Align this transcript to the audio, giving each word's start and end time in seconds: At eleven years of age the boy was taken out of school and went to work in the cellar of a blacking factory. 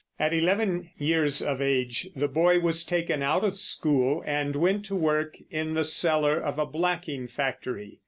At 0.17 0.33
eleven 0.33 0.89
years 0.97 1.43
of 1.43 1.61
age 1.61 2.09
the 2.15 2.27
boy 2.27 2.59
was 2.59 2.83
taken 2.83 3.21
out 3.21 3.43
of 3.43 3.59
school 3.59 4.23
and 4.25 4.55
went 4.55 4.83
to 4.85 4.95
work 4.95 5.37
in 5.51 5.75
the 5.75 5.83
cellar 5.83 6.39
of 6.39 6.57
a 6.57 6.65
blacking 6.65 7.27
factory. 7.27 7.99